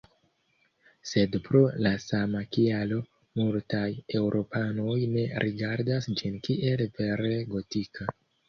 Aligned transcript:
Sed 1.09 1.35
pro 1.47 1.61
la 1.87 1.91
sama 2.05 2.41
kialo, 2.57 2.97
multaj 3.41 3.83
eŭropanoj 4.21 4.97
ne 5.13 5.29
rigardas 5.47 6.11
ĝin 6.23 6.43
kiel 6.49 6.87
vere 6.99 7.35
gotika. 7.55 8.13